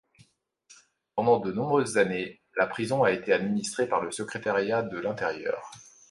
Pendant 1.15 1.37
de 1.39 1.51
nombreuses 1.51 1.99
années, 1.99 2.41
la 2.57 2.65
prison 2.65 3.03
a 3.03 3.11
été 3.11 3.33
administrée 3.33 3.87
par 3.87 4.01
le 4.01 4.09
Secrétariat 4.11 4.81
de 4.81 4.97
l'intérieur. 4.97 5.69